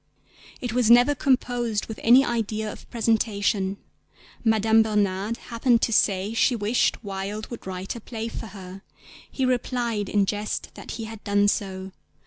It 0.61 0.73
was 0.73 0.89
never 0.89 1.13
composed 1.13 1.85
with 1.85 1.99
any 2.01 2.25
idea 2.25 2.71
of 2.73 2.89
presentation. 2.89 3.77
Madame 4.43 4.81
Bernhardt 4.81 5.37
happened 5.53 5.83
to 5.83 5.93
say 5.93 6.33
she 6.33 6.55
wished 6.55 7.03
Wilde 7.03 7.51
would 7.51 7.67
write 7.67 7.95
a 7.95 8.01
play 8.01 8.27
for 8.27 8.47
her; 8.47 8.81
he 9.29 9.45
replied 9.45 10.09
in 10.09 10.25
jest 10.25 10.73
that 10.73 10.93
he 10.93 11.03
had 11.03 11.23
done 11.23 11.47
so. 11.47 11.91